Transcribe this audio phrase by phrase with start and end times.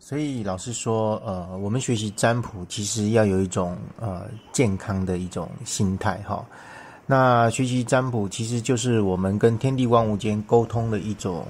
[0.00, 6.44] 所以老师说，呃，我们学习占卜其实要有一种呃健康的一种心态哈。
[7.06, 11.46] 那学习占卜其实就是我们跟天地万物间沟通的一种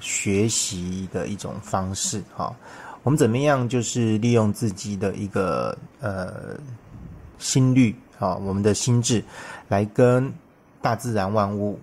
[0.00, 2.54] 学习的一种方式哈。
[3.02, 6.56] 我们怎么样就是利用自己的一个呃
[7.38, 9.22] 心率啊，我们的心智
[9.68, 10.32] 来跟
[10.80, 11.78] 大自然万物，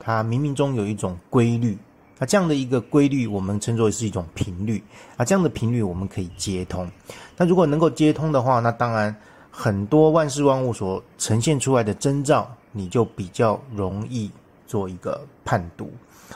[0.00, 1.78] 它冥冥中有一种规律。
[2.18, 4.82] 那这样的一个规律，我们称作是一种频率
[5.16, 5.24] 啊。
[5.24, 6.90] 这样的频率我们可以接通。
[7.36, 9.14] 那如果能够接通的话，那当然
[9.60, 14.30] 很多万事万物所呈现出来的征兆，你就比较容易
[14.68, 15.90] 做一个判读。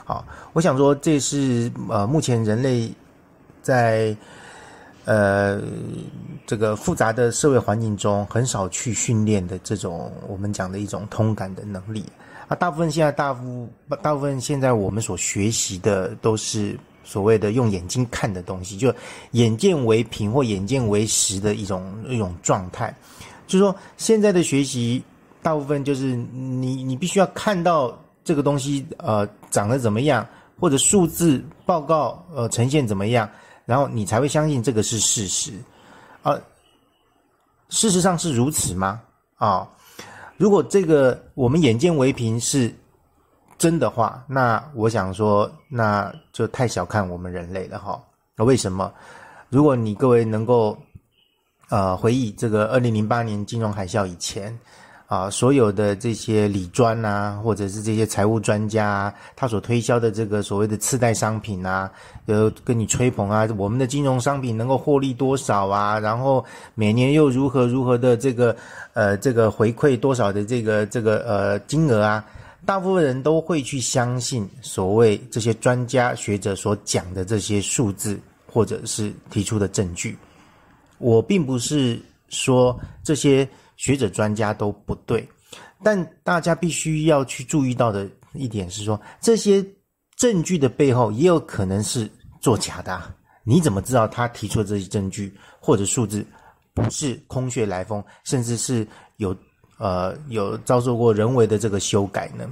[0.05, 2.93] 好，我想说这是呃目前人类
[3.63, 4.17] 在
[5.05, 5.63] 呃
[6.47, 12.05] 这个复杂的社会环境中很少去训练的这种我们讲的一种通感的能力。
[12.49, 13.69] 啊大部分现在大部
[14.03, 18.95] 大部分现在我们所学习的都是所谓的用眼睛看的东西，就
[19.33, 22.95] 眼见为凭或眼见为实的一种一种状态。
[23.47, 25.03] 就是说，现在的学习
[25.43, 30.27] 大部分就是你你必须要看到这个东西呃长得怎么样，
[30.59, 33.29] 或者数字报告呃呈现怎么样，
[33.67, 35.53] 然后你才会相信这个是事实。
[36.23, 36.41] 啊，
[37.69, 39.01] 事实上是如此吗？
[39.37, 39.69] 啊？
[40.39, 42.75] 如果这个我们眼见为凭是
[43.63, 47.97] 真的话，那我想说，那就太小看我们人类了哈。
[48.37, 48.93] 那为什么？
[49.51, 50.77] 如果你各位能够
[51.69, 54.59] 呃回忆这个二零零八年金融海啸以前。
[55.07, 61.91] 啊，所有的这些理专呐，或者是这些财务专家，他所推销的这个所谓的次贷商品啊，
[62.25, 65.99] 呃，跟你吹捧啊，我们的金融商品能够获利多少啊？
[65.99, 66.43] 然后
[66.75, 68.57] 每年又如何如何的这个
[68.95, 72.25] 呃这个回馈多少的这个这个呃金额啊？
[72.65, 80.17] 大部分人都会去相信所谓这些专家学者所讲的这些数字，或者是提出的证据。
[80.99, 83.49] 我并不是说这些。
[83.79, 85.29] 学者专家都不对，
[85.83, 89.65] 但大家必须要去注意到的一点是说，这些
[90.15, 92.09] 证据的背后也有可能是
[92.41, 93.03] 作假的。
[93.43, 96.25] 你怎么知道他提出的这些证据或者数字
[96.73, 98.87] 不是空穴来风，甚至是
[99.17, 99.37] 有
[99.83, 102.49] 呃有遭受过人为的这个修改呢？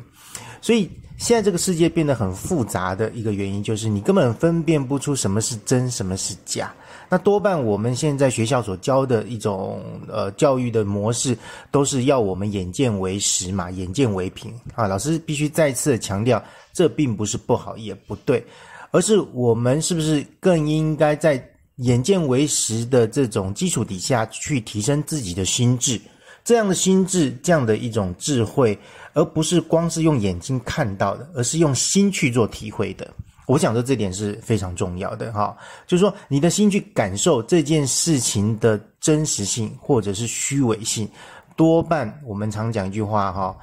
[0.60, 6.74] 所以现在这个世界变得很复杂的一个原因，就是你根本分辨不出什么是真，什么是假。
[7.08, 11.36] 那多半我们现在学校所教的一种呃教育的模式，
[11.70, 14.86] 都是要我们眼见为实嘛，眼见为凭啊。
[14.86, 16.42] 老师必须再次的强调，
[16.72, 18.44] 这并不是不好也不对，
[18.90, 21.42] 而是我们是不是更应该在
[21.76, 26.00] 眼见为实的这种基础底下去提升自己的心智，
[26.44, 28.78] 这样的心智，这样的一种智慧，
[29.12, 33.08] 而不是光是用眼睛看到的，而是用心去做体会的。
[33.46, 35.56] 我想说这点是非常重要的哈，
[35.86, 41.08] 就是说你的心去感受这件事情的真实性或者是虚伪性，
[41.56, 43.56] 多半我们常讲一句话哈，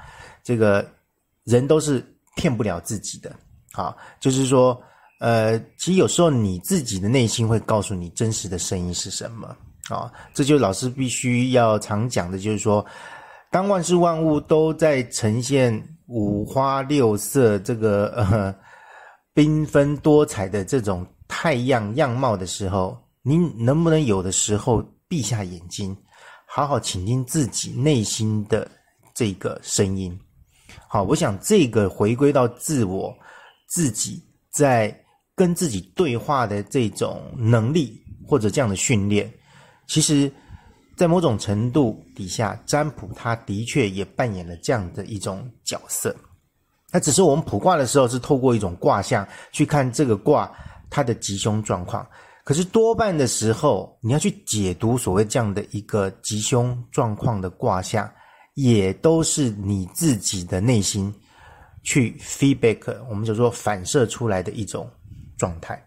[0.43, 0.85] 这个
[1.45, 2.05] 人都是
[2.35, 3.33] 骗不了自己的，
[3.71, 4.77] 啊，就是说，
[5.21, 9.55] 呃，其实有时候你自己的内心会告诉你真实的声音是什么。
[9.89, 12.85] 啊，这就老师必须要常讲的，就是说，
[13.51, 18.55] 当万事万物都在呈现五花六色这个呃。
[19.37, 25.95] 缤纷多彩的这种太阳样貌的时候，你能不能有的时候闭下眼睛，
[26.47, 28.67] 好好倾听自己内心的
[29.13, 30.19] 这个声音？
[30.87, 33.15] 好，我想这个回归到自我
[33.67, 34.19] 自己
[34.49, 34.91] 在
[35.35, 39.31] 跟自己对话的这种能力或者这样的训练，
[39.87, 40.31] 其实，
[40.95, 46.15] 在某种程度底下，占卜它的确也扮演了这样的一种角色。
[46.91, 50.51] 那只是我们卜卦的时候是透过一种卦象去看这个卦
[50.89, 52.07] 它的吉凶状况，
[52.43, 58.09] 可是多半的时候你要去解读所谓这样的一个吉凶状况的卦象，
[58.55, 61.13] 也都是你自己的内心
[61.83, 64.89] 去 feedback，我们就说反射出来的一种
[65.37, 65.81] 状态。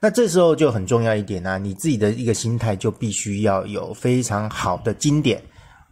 [0.00, 5.42] 那这时候就很重要一点呢，你自己的一个心态就必须要有非常好的经典，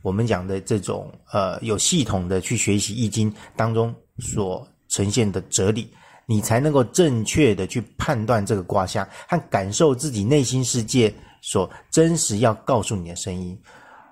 [0.02, 3.94] 我们讲的这种呃有系统的去学习易经当中。
[4.20, 5.88] 所呈现的哲理，
[6.26, 13.56] 你才能够正确的去判断这个卦象和感受自己内心世界所真实要告诉你的声音，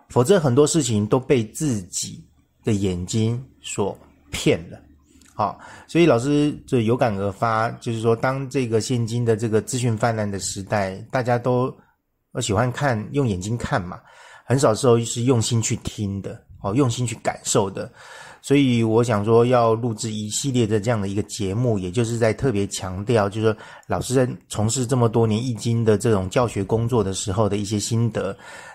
[0.08, 2.24] 否则很多事情都被自己
[2.62, 3.98] 的眼睛所
[4.30, 4.78] 骗了，
[5.36, 11.70] 好，所以老师就有感而发，就是说，当这个现今的这个资讯泛滥的时代，大家都
[12.40, 14.00] 喜欢看用眼睛看嘛，
[14.46, 17.92] 很少时候是用心去听的，哦，用心去感受的。
[18.40, 23.56] 所以我想说，要录制一系列的这样的一个节目，也就是在特别强调，就是说
[23.88, 28.34] 老师在从事这么多年易经的这种教学工作的时候的一些心得，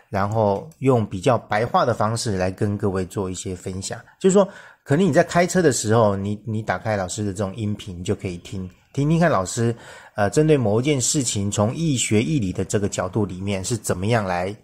[0.09, 3.97] 然后用比较白话的方式来跟各位做一些分享。
[4.19, 4.47] 就是说，
[4.83, 9.75] 可能你在开车的时候，你你打开老师的这种音频，就可以听听听看老师，
[10.15, 14.55] 呃，针对某一件事情，从易学易理的这个角度里面是怎么样来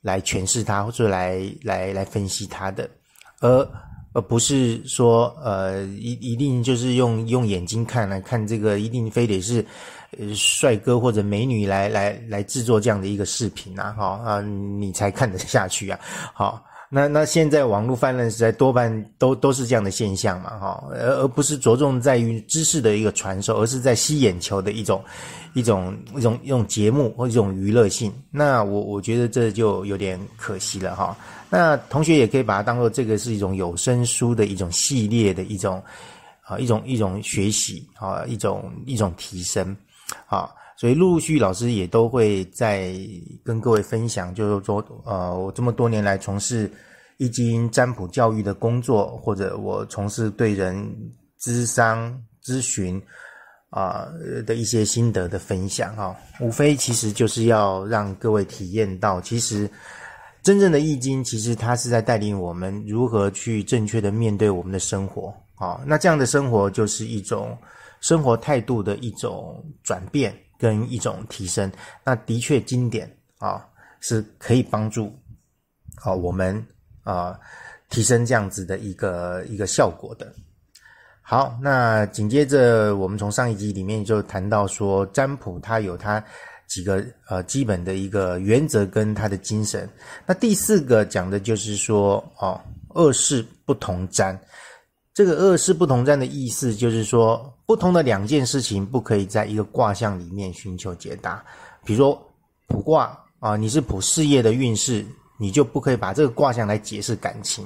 [0.00, 2.88] 来诠释它，或者来来来分析它的，
[3.40, 3.68] 而。
[4.14, 9.64] 而不是说，呃，一一定就是用用眼睛看来看这个，一定非得是，
[10.34, 15.98] 帅哥或者美女来来来制作这样的一个视频啊，哈啊，你才看得下去啊，
[16.34, 16.62] 好，
[16.94, 25.02] 那那现在网络泛滥时代，多半都都是这样的现象嘛，哈，而而不是着重在于知识的一个传授，而是在吸眼球的一种
[25.54, 31.16] 一种一种一种节目或一种娱乐性，那我我觉得这就有点可惜了，哈。
[31.48, 35.82] 那同学也可以把它当做这个是一种有声书的一种系列的一种
[36.42, 39.74] 啊一种一种学习啊一种一种提升
[40.26, 42.94] 啊，所以陆陆续续老师也都会在
[43.44, 46.70] 跟各位分享，就是说呃我这么多年来从事
[47.18, 50.74] 易经占卜教育的工作，或者我从事对人
[51.40, 53.00] 咨商咨询
[53.70, 54.08] 啊
[54.46, 59.70] 的一些心得的分享哈，无非其实就是要让各位体验到其实。
[60.44, 65.80] 真正的易经，其实它是在带领我们如何去正确的面对我们的生活啊。
[65.86, 67.56] 那这样的生活就是一种
[68.00, 71.68] 生活态度的一种转变跟一种提升。
[72.04, 73.66] 那的确，经典啊
[73.98, 75.12] 是可以帮助
[75.96, 76.64] 啊我们
[77.02, 77.36] 啊
[77.90, 80.32] 提升这样子的一个一个效果的。
[81.20, 86.24] 好，那紧接着我们从上一集里面就谈到说，占卜它有它。
[86.68, 89.86] 几个呃基本的一个原则跟它的精神。
[90.24, 92.58] 那第四个讲的就是说哦，
[92.94, 94.40] 二事不同占。
[95.14, 101.44] 这个二事不同占的意思就是说，不同的两件事情不可以在一个卦象里面寻求解答。
[101.84, 102.32] 比如说
[102.66, 105.04] 卜卦啊，你是卜事业的运势，
[105.38, 107.64] 你就不可以把这个卦象来解释感情；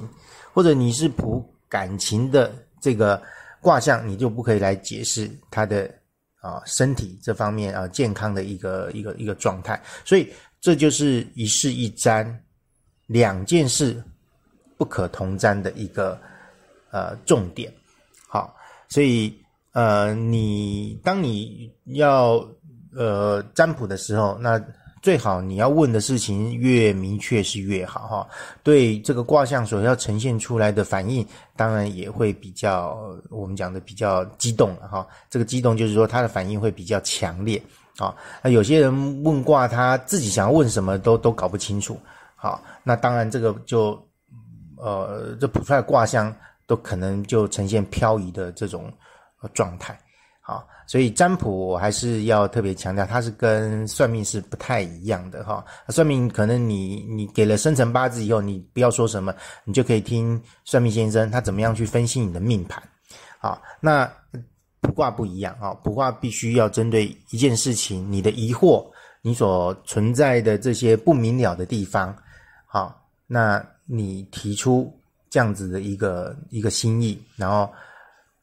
[0.53, 3.21] 或者你是卜感情的这个
[3.61, 5.89] 卦象，你就不可以来解释它的。
[6.39, 12.41] 啊，身体这方面啊，健康的一个一个一个状态，所以这就是一事一占，
[13.07, 14.01] 两件事
[14.77, 16.17] 不可同占的一个
[16.97, 17.71] 呃重点。
[18.27, 18.55] 好，
[18.89, 19.33] 所以
[19.73, 22.43] 呃，你当你要
[22.95, 24.59] 呃占卜的时候，那。
[24.99, 28.27] 最好你要问的事情越明确是越好哈，
[28.61, 32.97] 对这个卦象所要呈现出来的反应，当然也会比较
[33.29, 35.07] 我们讲的比较激动了哈。
[35.29, 37.61] 这个激动就是说他的反应会比较强烈
[37.97, 38.13] 啊。
[38.43, 41.97] 那有些人问卦，他自己想要问什么都都搞不清楚。
[42.35, 43.97] 好，那当然这个就
[44.75, 46.35] 呃，这卜出来卦象
[46.67, 48.93] 都可能就呈现漂移的这种
[49.53, 49.97] 状态。
[50.41, 55.65] 好，所以占卜我还是要特别强调，它是跟算命是不太一样的哈。
[55.89, 59.33] 算命可能你你给了生辰八字以后，你不要说什么，
[59.65, 62.81] 你就可以听算命先生他怎么样去分析你的命盘。
[63.39, 64.09] 好，那
[64.79, 68.89] 卜卦不一样啊，卜卦必须要针对一件事情，你的疑惑，
[69.21, 72.15] 你所存在的这些不明了的地方，
[72.65, 74.97] 好，那你提出
[75.37, 77.71] 这样子的一个一个心意，然后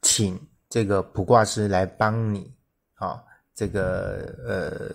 [0.00, 0.38] 请。
[0.70, 2.52] 这个卜卦师来帮你
[2.96, 3.22] 啊，
[3.54, 4.92] 这个呃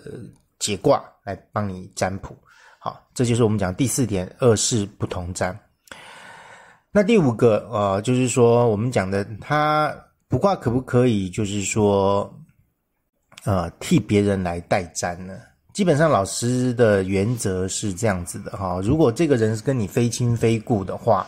[0.58, 2.36] 解卦来帮你占卜，
[2.78, 5.58] 好，这就是我们讲第四点，二事不同占。
[6.92, 9.94] 那第五个呃，就是说我们讲的，他
[10.28, 12.30] 卜卦可不可以就是说
[13.44, 15.40] 呃替别人来代占呢？
[15.72, 21.26] 基本上老师的原则是这样子的哈，如果这个人是跟你非亲非故的话，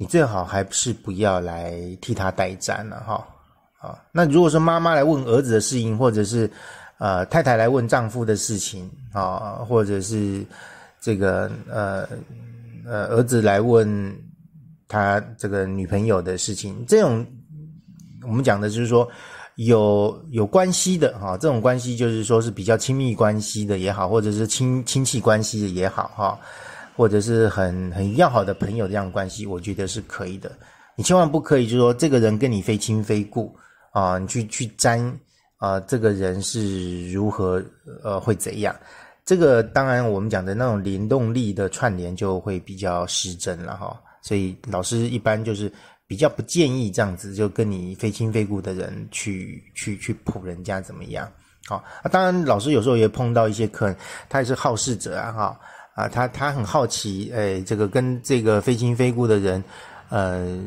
[0.00, 3.22] 你最好还是不要来替他代战了哈。
[3.78, 6.50] 啊，那如果说妈妈来问儿子的事情，或者是，
[6.96, 10.42] 呃，太太来问丈夫的事情啊，或者是
[11.02, 12.08] 这个呃
[12.86, 14.18] 呃儿子来问
[14.88, 17.26] 他这个女朋友的事情，这种
[18.22, 19.06] 我们讲的就是说
[19.56, 26.40] 有有关系的哈，这种关系就是说是比较亲密关系的也好，或者是亲亲戚关系的也好哈，
[27.00, 30.52] 或者是很很要好的朋友这样的关系，我觉得是可以的。
[30.96, 33.56] 你千万不可以就说这个人跟你非亲非故。
[33.92, 35.00] 啊，你去去沾
[35.56, 37.64] 啊，这个人是如何
[38.04, 38.76] 呃会怎样？
[39.24, 43.98] 这个当然我们讲的那种灵动力的串联就会比较失真了哈。
[44.20, 45.72] 所以老师一般就是
[46.06, 51.26] 比较不建议这样子就跟你非亲非故的人去去去谱人家怎么样？
[51.66, 53.96] 好啊，当然老师有时候也碰到一些客人，
[54.28, 55.60] 他也是好事者啊，哈
[55.94, 59.62] 啊，他他很好奇，哎，这个跟这个非亲非故的人，
[60.08, 60.58] 呃，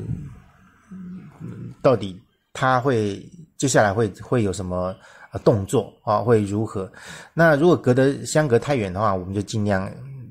[1.81, 3.27] 到底他会
[3.57, 4.95] 接下来会会有什么
[5.43, 6.19] 动作啊？
[6.19, 6.91] 会如何？
[7.33, 9.89] 那如果隔得相隔太远的话，我们就尽量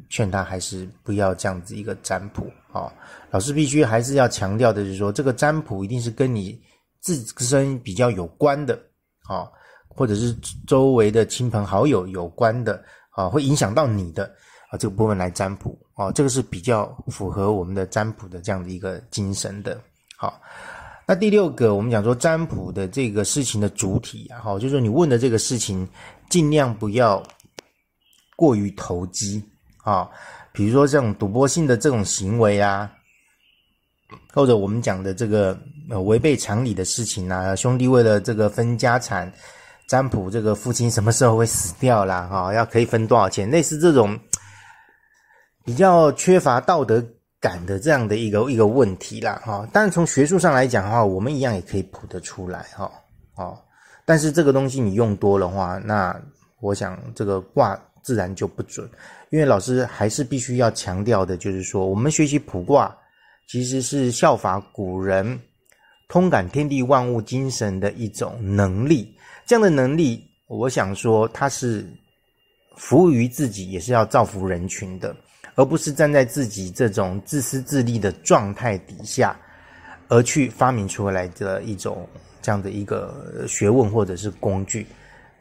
[0.09, 2.93] 劝他还是不要这样子一个占卜啊。
[3.31, 6.61] 老师必须还是要强调的是说，这个占卜一定是跟你
[7.01, 8.79] 自身比较有关的，
[9.27, 9.49] 啊，
[9.89, 10.33] 或者是
[10.67, 14.31] 周围的亲朋好友有关的，啊，会影响到你的
[14.73, 19.79] 啊这个部分来占卜，啊，这个是比较符合我们的占卜的这样的一个精神的。
[20.17, 20.41] 好，
[21.07, 25.87] 那第六个，我们讲说占卜的这个事情的主体啊，好，就是说你问的这个事情，
[26.31, 27.23] 尽量不要
[28.35, 29.45] 过于投机
[29.85, 30.09] 啊，
[30.52, 32.91] 比如说这种赌博性的这种行为啊。
[34.35, 39.31] 或者我们讲的这个呃违背常理的事情啊，兄弟为了这个分家产，
[39.88, 42.29] 占卜这个父亲什么时候会死掉啦？
[42.31, 43.50] 哈，要可以分多少钱？
[43.50, 44.19] 类似这种
[45.64, 47.04] 比较缺乏道德
[47.40, 49.69] 感的这样的一个一个问题啦，哈。
[49.73, 52.90] 但是从学术上来讲的话，我们一样也可以卜得出来，哈，
[53.37, 53.59] 哦。
[54.04, 56.21] 但是这个东西你用多的话，那
[56.61, 58.88] 我想这个卦自然就不准，
[59.31, 62.97] 因为老师还是必须要强调的，就是说我们学习卜卦。
[63.49, 65.38] 其实是效法古人
[66.09, 69.14] 通感天地万物精神的一种能力，
[69.45, 71.85] 这样的能力，我想说它是
[72.78, 75.14] 服务于自己，也是要造福人群的，
[75.54, 79.37] 而不是站在自己这种自私自利的状态底下
[80.09, 82.09] 而去发明出来的一种
[82.40, 84.87] 这样的一个学问或者是工具。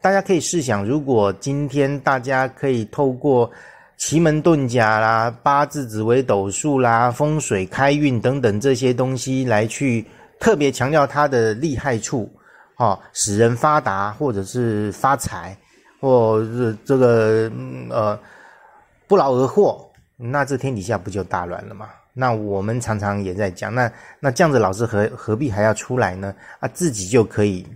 [0.00, 3.50] 大家可以试想，如果今天大家可以透过。
[3.98, 10.04] 奇门遁甲啦，八字、紫微斗数啦，风水、开运等等这些东西，来去
[10.40, 12.28] 特别强调它的厉害处，
[12.74, 15.56] 哈，使人发达或者是发财，
[16.00, 17.48] 或是这个
[17.90, 18.18] 呃
[19.06, 19.88] 不劳而获，
[20.22, 21.88] 那这天底下不就大乱了吗？
[22.14, 26.34] 那我们常常也在讲，那那这样子老师何何必还要出来呢？
[26.60, 27.66] 啊，自己就可以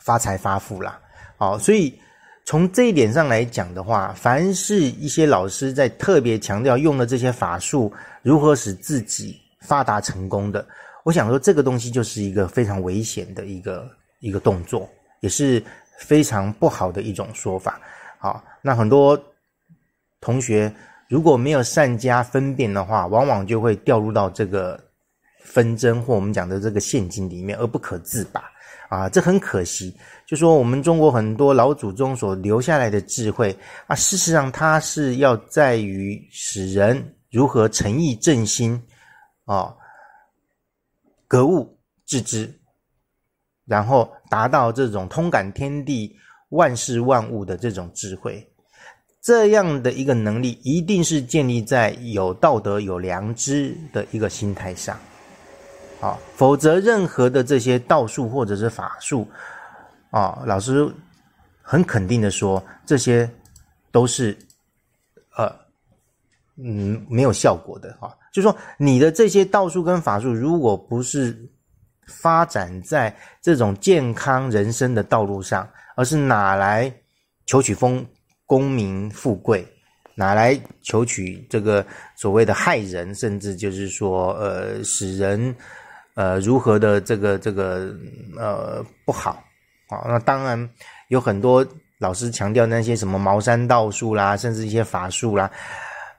[0.00, 0.98] 发财发富啦，
[1.36, 1.98] 好，所以。
[2.44, 10.66] 从这一点上来讲的话，凡是一些老师在特别强调用的这些法术如何使自己发达成功的，
[11.04, 13.86] 我想说这个东西就是一个非常危险的一个
[14.20, 14.88] 一个动作，
[15.20, 15.62] 也是
[15.98, 17.78] 非常不好的一种说法。
[18.18, 19.22] 好，那很多
[20.18, 20.72] 同学
[21.08, 24.78] 如果没有善加分辨的话，往往就会掉入到这个
[25.42, 28.44] 纷争或我们讲的这个陷阱里面而不可自拔。
[28.90, 29.94] 啊，这很可惜。
[30.26, 33.54] 就说我们中国很多老祖宗所留下来的智慧
[33.86, 38.82] 啊，事实上它是要在于使人如何诚意正心
[39.44, 39.74] 啊，
[41.26, 42.50] 格物致知，
[43.66, 46.16] 然后达到这种通感天地
[46.48, 48.47] 万事万物的这种智慧。
[49.28, 54.98] 这样的一个能力，一定是建立在有道德、有良知的一个心态上。
[56.00, 59.28] 啊，否则任何的这些道术或者是法术，
[60.10, 60.90] 啊，老师
[61.60, 63.30] 很肯定的说，这些
[63.92, 64.34] 都是
[65.36, 65.54] 呃，
[66.56, 68.16] 嗯，没有效果的哈。
[68.32, 71.38] 就说你的这些道术跟法术，如果不是
[72.06, 76.90] 发展在这种健康人生的道路上，而是拿来
[77.44, 78.02] 求取丰
[78.48, 79.64] 功名富贵，
[80.16, 81.86] 拿来求取这个
[82.16, 85.54] 所谓的害人，甚至就是说呃，使人。
[86.14, 87.94] 呃，如何的这个这个
[88.36, 89.40] 呃不好
[89.86, 90.02] 啊？
[90.08, 90.68] 那当然
[91.10, 91.64] 有很多
[91.98, 95.48] 老师强调那些什么茅山道术啦，甚至一些法术啦，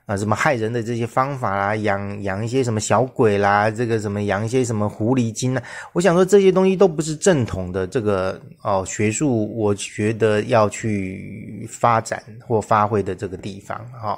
[0.09, 5.61] 啊，什么害人的这些方法啦，养养一些什么小鬼啦，这个什么养一些什么狐狸精呢？
[5.93, 14.17] 我想说这些东西都不是正统的这个哦学术，我觉得要去发展或发挥的这个地方哈。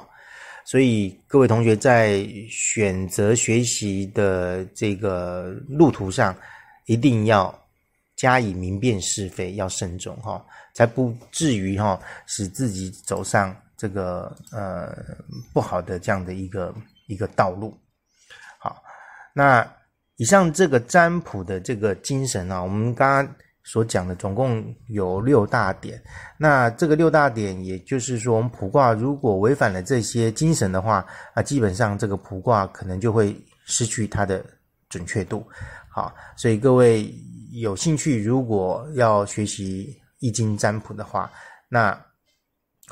[0.64, 6.34] 所以各位同学在选择学习的这个路途上，
[6.86, 7.54] 一定要
[8.16, 14.94] 加以明辨是非，要慎重哈，才不至于哈使自己走上这个呃
[15.52, 16.72] 不好的这样的一个
[17.08, 17.76] 一个道路。
[18.60, 18.80] 好，
[19.34, 19.68] 那
[20.18, 23.34] 以上这个占卜的这个精神啊，我们刚刚。
[23.64, 26.02] 所讲的总共有六大点，
[26.36, 34.44] 那这个六大点，也就是说，我们卜卦如果违反了这些精神的话，啊，基本上这个卜卦可能就会失去它的
[34.88, 35.46] 准确度。
[35.88, 37.08] 好，所以各位
[37.52, 41.30] 有兴趣，如果要学习易经占卜的话，
[41.68, 41.96] 那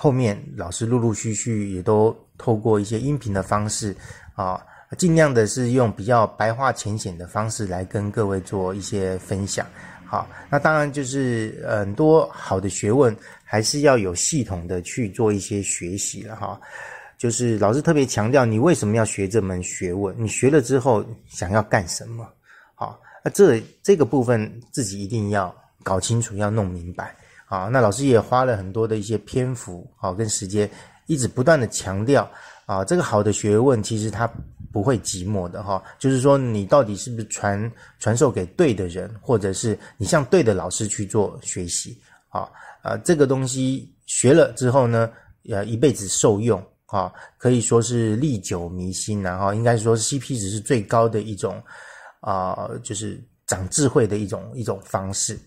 [0.03, 3.95] 后面老师陆陆续续也都透过一些音频的方式
[4.35, 4.59] 啊，
[4.97, 9.67] 尽量的是用比较白话浅显的方式来跟各位做一些分享。
[10.07, 13.15] 好，那当然就是很多好的学问
[13.45, 16.59] 还是要有系统的去做一些学习了哈。
[17.19, 20.17] 就是老师特别强调，你为什么要学这门学问？
[20.19, 22.27] 你学了之后想要干什么？
[22.75, 27.15] 好，那这这个部分自己一定要搞清楚，要弄明白。
[27.51, 30.71] 啊，那老师也花了很多的一些篇幅，啊跟时间，
[31.07, 32.31] 一直不断的强调
[32.65, 34.31] 啊，这个好的学问其实它
[34.73, 35.83] 不会寂寞的哈。
[35.99, 42.01] 就是说，你到底是不是传传授给对的人，或者是你向对的老师去做学习？
[42.29, 42.49] 啊
[42.83, 45.11] 啊，这个东西学了之后呢，
[45.51, 46.65] 呃，一辈子受用。
[46.87, 51.63] 啊，可以说是历久弥新，然后应该说 CP 值是最高的一种，
[52.21, 55.39] 啊，就是长智慧的一种一种方式。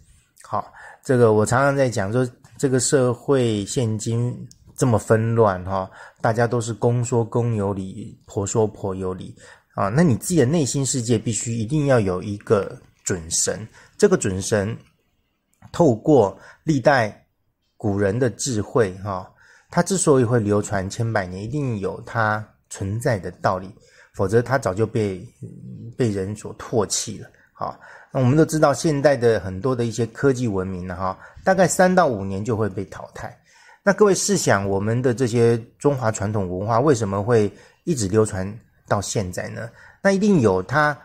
[0.41, 0.71] 好，
[1.03, 2.25] 这个我常常在讲说，
[2.57, 4.33] 这个社会现今
[4.77, 5.89] 这么纷乱哈，
[6.21, 9.35] 大家都是公说公有理，婆说婆有理
[9.75, 9.89] 啊。
[9.89, 13.67] 那你自己的内心世界必须一定要有一个准神，
[13.97, 14.75] 这个准神
[15.73, 17.27] 透过历代
[17.75, 19.29] 古人的智慧哈。
[19.69, 23.69] 它之所以会流传千百年，一定有它存在的道理，
[24.13, 25.27] 否则它早就被
[25.97, 27.27] 被人所唾弃了。
[27.63, 27.79] 啊，
[28.11, 33.35] 那我们都知道，现代的很多的一些科技文明呢，哈，大概三到五年就会被淘汰。
[33.83, 37.51] 那各位试想，我们的这些中华传统文化为什么会
[37.83, 38.51] 一直流传
[38.87, 39.69] 到现在呢？
[40.01, 40.97] 那一定有它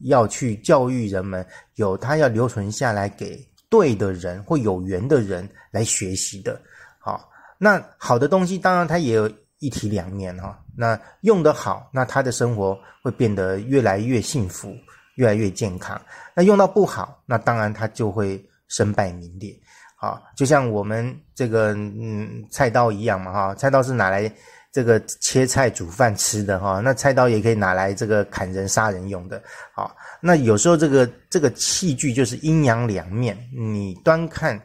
[0.00, 6.60] 要去教育人们，有它要留存下来给对的人或有缘的人来学习的。
[6.98, 7.30] 好。
[7.56, 9.30] 那好的东西，当然它也有
[9.60, 10.58] 一体两面哈。
[10.76, 14.76] 那用得好，那他的生活会变得越来越幸福，
[15.16, 16.00] 越来越健康。
[16.34, 19.54] 那用到不好，那当然他就会身败名裂。
[19.96, 24.30] 好，就像我们这个嗯菜刀一样嘛哈，菜刀是拿来
[24.72, 26.80] 这个切菜煮饭吃的哈。
[26.80, 29.42] 那菜刀也可以拿来这个砍人杀人用的。
[29.74, 34.60] 好，那有时候这个这个器具就是阴阳两面，你端看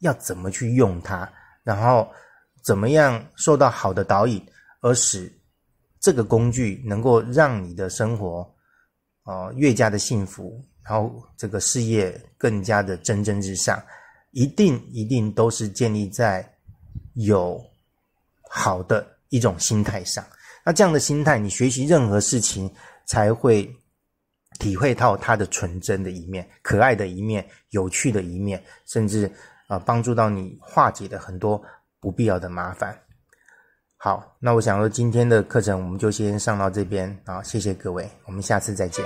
[0.00, 1.30] 要怎么去用它，
[1.64, 2.08] 然后。
[2.62, 4.46] 怎么样受到好的导引，
[4.82, 5.32] 而使
[5.98, 8.46] 这个工具能够让你的生活
[9.30, 13.80] 啊越加的幸福，然后这个事业更加的蒸蒸日上，
[14.32, 16.44] 一定一定都是建立在
[17.14, 17.62] 有
[18.48, 20.24] 好的一种心态上。
[20.64, 22.68] 那这样的心态，你学习任何事情
[23.06, 23.70] 才会
[24.58, 29.30] 体会到它的纯真的一面、可爱的一面、有趣的一面，甚至
[29.68, 31.62] 啊帮助到你化解的很多。
[32.02, 32.98] 不必要的麻烦。
[34.02, 39.04] 好，那我想说，今天的课程我们就先上到这边啊，谢谢各位，我们下次再见。